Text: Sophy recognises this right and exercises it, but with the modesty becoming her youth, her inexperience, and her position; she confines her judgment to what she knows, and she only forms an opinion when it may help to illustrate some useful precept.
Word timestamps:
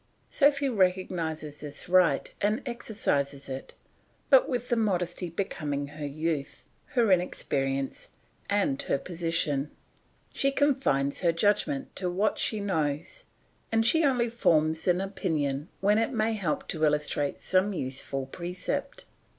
Sophy 0.31 0.67
recognises 0.67 1.59
this 1.59 1.87
right 1.87 2.33
and 2.41 2.63
exercises 2.65 3.47
it, 3.47 3.75
but 4.31 4.49
with 4.49 4.69
the 4.69 4.75
modesty 4.75 5.29
becoming 5.29 5.89
her 5.89 6.05
youth, 6.07 6.63
her 6.95 7.11
inexperience, 7.11 8.09
and 8.49 8.81
her 8.81 8.97
position; 8.97 9.69
she 10.33 10.49
confines 10.51 11.21
her 11.21 11.31
judgment 11.31 11.95
to 11.95 12.09
what 12.09 12.39
she 12.39 12.59
knows, 12.59 13.25
and 13.71 13.85
she 13.85 14.03
only 14.03 14.27
forms 14.27 14.87
an 14.87 14.99
opinion 14.99 15.69
when 15.81 15.99
it 15.99 16.11
may 16.11 16.33
help 16.33 16.67
to 16.67 16.83
illustrate 16.83 17.39
some 17.39 17.71
useful 17.71 18.25
precept. 18.25 19.05